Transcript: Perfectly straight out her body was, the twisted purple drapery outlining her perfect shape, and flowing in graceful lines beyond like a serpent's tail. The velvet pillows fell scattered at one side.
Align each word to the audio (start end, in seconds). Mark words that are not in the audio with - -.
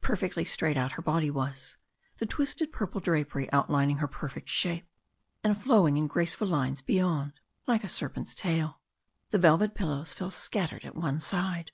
Perfectly 0.00 0.44
straight 0.44 0.76
out 0.76 0.92
her 0.92 1.02
body 1.02 1.32
was, 1.32 1.76
the 2.18 2.26
twisted 2.26 2.70
purple 2.70 3.00
drapery 3.00 3.50
outlining 3.50 3.96
her 3.96 4.06
perfect 4.06 4.48
shape, 4.48 4.86
and 5.42 5.60
flowing 5.60 5.96
in 5.96 6.06
graceful 6.06 6.46
lines 6.46 6.80
beyond 6.80 7.32
like 7.66 7.82
a 7.82 7.88
serpent's 7.88 8.36
tail. 8.36 8.78
The 9.30 9.38
velvet 9.38 9.74
pillows 9.74 10.12
fell 10.14 10.30
scattered 10.30 10.84
at 10.84 10.94
one 10.94 11.18
side. 11.18 11.72